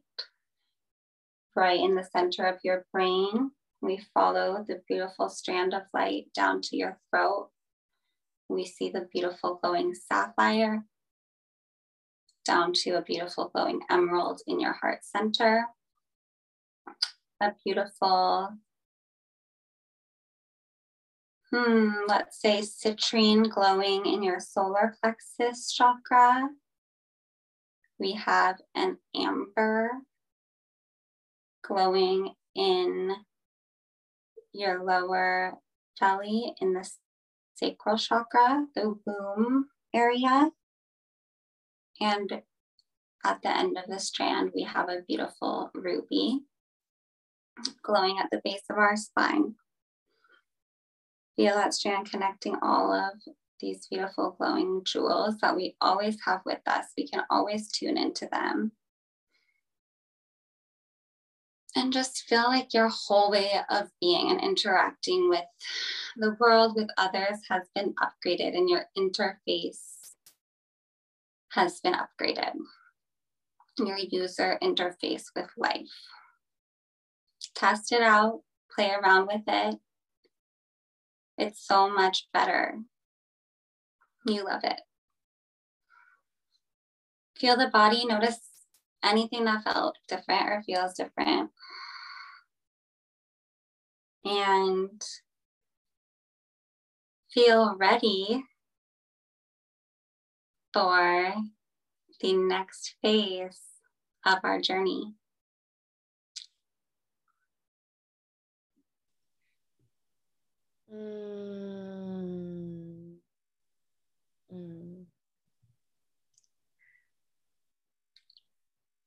[1.54, 6.62] Right in the center of your brain, we follow the beautiful strand of light down
[6.62, 7.50] to your throat.
[8.48, 10.86] We see the beautiful glowing sapphire
[12.46, 15.66] down to a beautiful glowing emerald in your heart center.
[17.42, 18.52] A beautiful,
[21.52, 26.48] hmm, let's say citrine glowing in your solar plexus chakra
[28.02, 29.92] we have an amber
[31.64, 33.12] glowing in
[34.54, 35.54] your lower
[36.00, 36.90] belly in the
[37.54, 40.50] sacral chakra, the womb area.
[42.02, 42.42] And
[43.24, 46.40] at the end of the strand, we have a beautiful ruby
[47.84, 49.54] glowing at the base of our spine.
[51.36, 53.14] Feel that strand connecting all of
[53.62, 56.88] these beautiful glowing jewels that we always have with us.
[56.98, 58.72] We can always tune into them.
[61.76, 65.46] And just feel like your whole way of being and interacting with
[66.18, 69.80] the world, with others, has been upgraded and your interface
[71.54, 72.54] has been upgraded.
[73.78, 75.88] Your user interface with life.
[77.56, 78.42] Test it out,
[78.74, 79.80] play around with it.
[81.38, 82.82] It's so much better
[84.26, 84.82] you love it.
[87.38, 88.40] Feel the body, notice
[89.04, 91.50] anything that felt different or feels different.
[94.24, 95.02] And
[97.34, 98.44] feel ready
[100.74, 101.34] for
[102.22, 103.60] the next phase
[104.26, 105.16] of our journey.
[110.94, 112.71] Mm.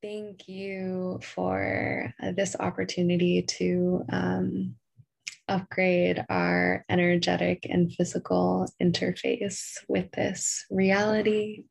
[0.04, 4.74] Thank you for this opportunity to um,
[5.48, 11.64] upgrade our energetic and physical interface with this reality.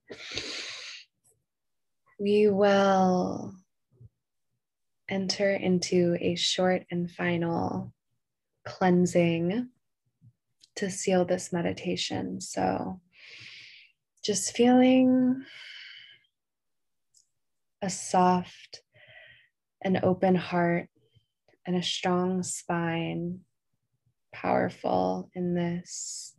[2.19, 3.53] We will
[5.07, 7.93] enter into a short and final
[8.65, 9.69] cleansing
[10.77, 12.41] to seal this meditation.
[12.41, 12.99] So,
[14.25, 15.45] just feeling
[17.83, 18.81] a soft
[19.81, 20.87] and open heart
[21.67, 23.41] and a strong spine,
[24.33, 26.33] powerful in this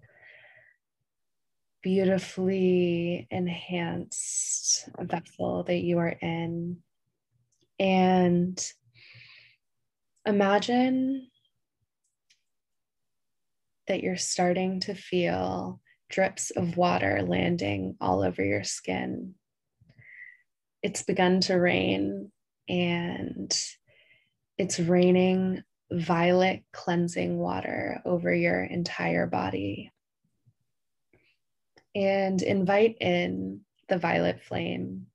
[1.83, 6.79] beautifully enhanced vessel that you are in.
[7.79, 8.59] And
[10.25, 11.29] imagine
[13.87, 19.35] that you're starting to feel drips of water landing all over your skin.
[20.85, 22.31] It's begun to rain
[22.69, 23.51] and
[24.59, 29.91] it's raining violet cleansing water over your entire body.
[31.95, 35.07] And invite in the violet flame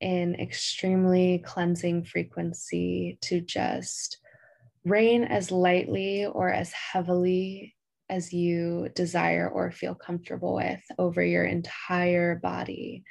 [0.00, 4.18] in extremely cleansing frequency to just
[4.84, 7.76] rain as lightly or as heavily
[8.08, 13.04] as you desire or feel comfortable with over your entire body,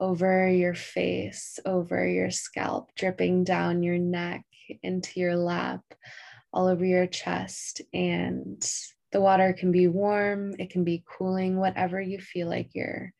[0.00, 4.44] over your face, over your scalp, dripping down your neck
[4.82, 5.82] into your lap,
[6.52, 7.80] all over your chest.
[7.92, 8.62] And
[9.12, 13.12] the water can be warm, it can be cooling, whatever you feel like your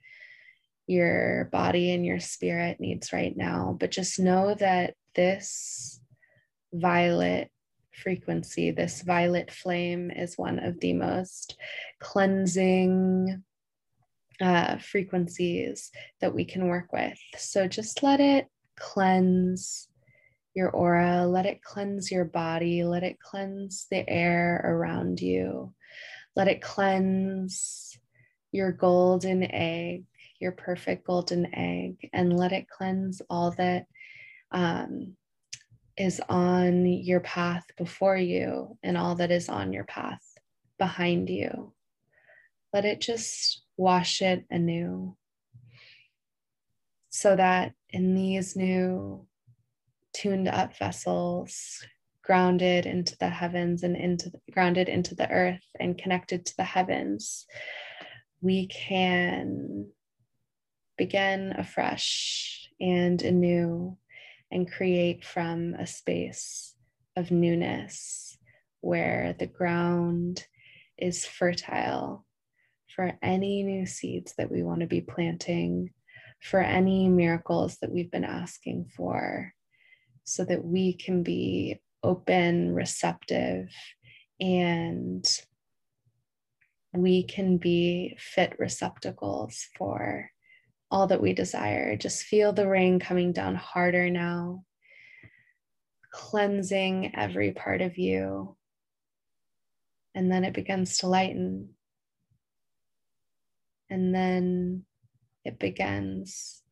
[0.86, 3.74] your body and your spirit needs right now.
[3.80, 5.98] But just know that this
[6.74, 7.50] violet
[7.94, 8.70] frequency.
[8.70, 11.56] This violet flame is one of the most
[12.00, 13.42] cleansing
[14.40, 17.18] uh, frequencies that we can work with.
[17.36, 19.88] So just let it cleanse
[20.54, 25.74] your aura, let it cleanse your body, let it cleanse the air around you,
[26.36, 27.98] let it cleanse
[28.52, 30.04] your golden egg,
[30.40, 33.86] your perfect golden egg, and let it cleanse all that
[34.52, 35.16] um,
[35.96, 40.22] is on your path before you and all that is on your path
[40.78, 41.72] behind you.
[42.72, 45.16] Let it just wash it anew.
[47.10, 49.26] So that in these new
[50.12, 51.84] tuned up vessels,
[52.22, 56.64] grounded into the heavens and into the, grounded into the earth and connected to the
[56.64, 57.46] heavens,
[58.40, 59.86] we can
[60.96, 63.96] begin afresh and anew
[64.50, 66.74] and create from a space
[67.16, 68.36] of newness
[68.80, 70.46] where the ground
[70.98, 72.23] is fertile
[72.94, 75.90] for any new seeds that we want to be planting,
[76.40, 79.52] for any miracles that we've been asking for,
[80.24, 83.70] so that we can be open, receptive,
[84.40, 85.26] and
[86.92, 90.30] we can be fit receptacles for
[90.90, 91.96] all that we desire.
[91.96, 94.64] Just feel the rain coming down harder now,
[96.12, 98.56] cleansing every part of you.
[100.14, 101.70] And then it begins to lighten.
[103.90, 104.84] And then
[105.44, 106.62] it begins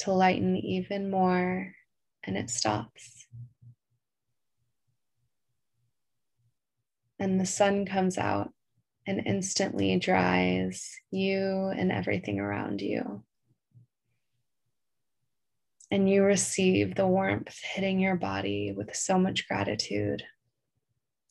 [0.00, 1.74] to lighten even more
[2.24, 3.26] and it stops.
[7.18, 8.52] And the sun comes out
[9.06, 13.22] and instantly dries you and everything around you
[15.94, 20.24] and you receive the warmth hitting your body with so much gratitude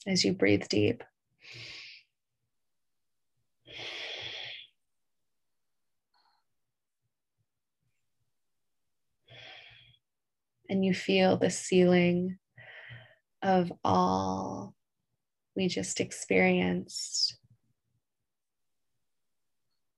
[0.08, 1.04] as you breathe deep.
[10.74, 12.40] And you feel the sealing
[13.44, 14.74] of all
[15.56, 17.38] we just experienced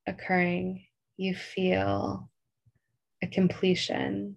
[0.06, 0.84] occurring,
[1.16, 2.30] you feel
[3.24, 4.36] a completion.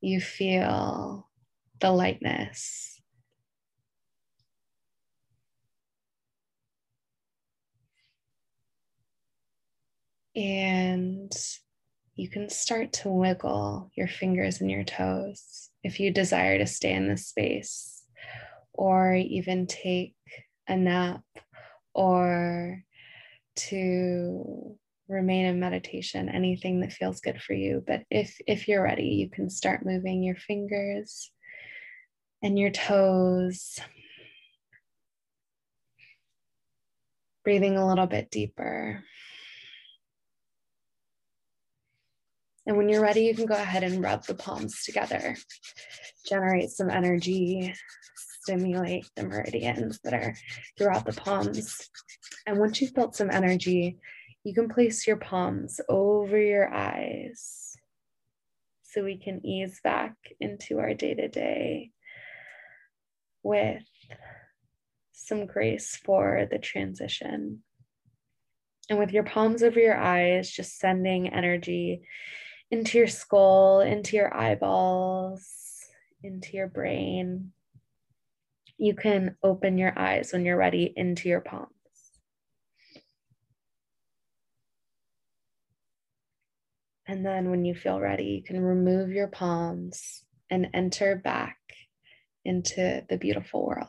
[0.00, 1.28] You feel
[1.80, 2.98] the lightness.
[10.34, 11.30] And
[12.20, 16.92] you can start to wiggle your fingers and your toes if you desire to stay
[16.92, 18.02] in this space
[18.74, 20.14] or even take
[20.68, 21.22] a nap
[21.94, 22.84] or
[23.56, 24.76] to
[25.08, 27.82] remain in meditation anything that feels good for you.
[27.86, 31.32] But if if you're ready you can start moving your fingers
[32.42, 33.80] and your toes
[37.44, 39.02] breathing a little bit deeper
[42.70, 45.36] and when you're ready you can go ahead and rub the palms together
[46.24, 47.74] generate some energy
[48.14, 50.34] stimulate the meridians that are
[50.78, 51.90] throughout the palms
[52.46, 53.98] and once you've built some energy,
[54.44, 57.76] you can place your palms over your eyes
[58.82, 61.90] so we can ease back into our day to day
[63.42, 63.84] with
[65.12, 67.62] some grace for the transition.
[68.88, 72.02] And with your palms over your eyes, just sending energy
[72.70, 75.60] into your skull, into your eyeballs,
[76.22, 77.52] into your brain.
[78.78, 81.70] You can open your eyes when you're ready into your palms.
[87.06, 91.58] And then when you feel ready, you can remove your palms and enter back
[92.44, 93.88] into the beautiful world.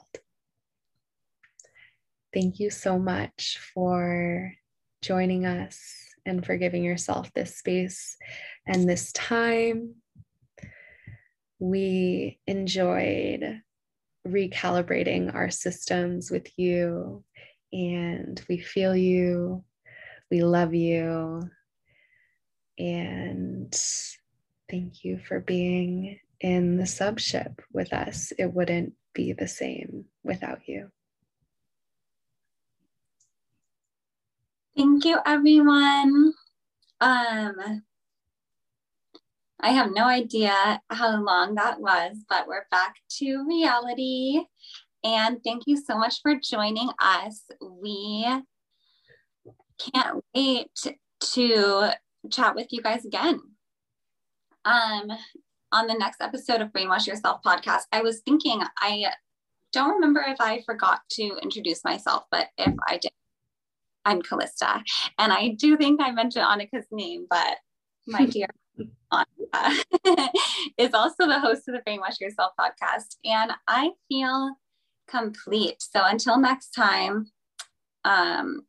[2.34, 4.54] Thank you so much for
[5.02, 8.18] joining us and for giving yourself this space
[8.68, 9.96] and this time.
[11.60, 13.62] We enjoyed
[14.28, 17.24] recalibrating our systems with you,
[17.72, 19.64] and we feel you.
[20.30, 21.50] We love you.
[22.80, 23.74] And
[24.70, 28.32] thank you for being in the subship with us.
[28.38, 30.90] It wouldn't be the same without you.
[34.78, 36.34] Thank you, everyone.
[37.02, 37.84] Um,
[39.60, 44.42] I have no idea how long that was, but we're back to reality.
[45.04, 47.44] And thank you so much for joining us.
[47.60, 48.26] We
[49.78, 50.72] can't wait
[51.20, 51.92] to
[52.32, 53.42] chat with you guys again.
[54.64, 55.12] Um,
[55.74, 59.06] on the next episode of Brainwash Yourself podcast, I was thinking, I
[59.74, 63.12] don't remember if I forgot to introduce myself, but if I did,
[64.06, 64.84] I'm Calista.
[65.18, 67.58] And I do think I mentioned Anneka's name, but
[68.08, 68.48] my dear
[69.14, 70.30] Anneka
[70.78, 73.18] is also the host of the Brainwash Yourself podcast.
[73.26, 74.56] And I feel
[75.08, 75.78] complete.
[75.80, 77.28] So until next time,
[78.04, 78.62] um,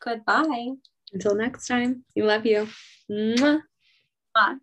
[0.00, 0.70] goodbye.
[1.12, 2.68] Until next time, we love you.
[3.10, 3.60] Mwah.
[4.36, 4.56] Mwah.